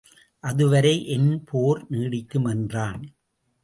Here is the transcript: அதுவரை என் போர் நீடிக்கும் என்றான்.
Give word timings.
அதுவரை 0.43 1.05
என் 1.07 1.43
போர் 1.45 1.85
நீடிக்கும் 1.89 2.49
என்றான். 2.49 3.03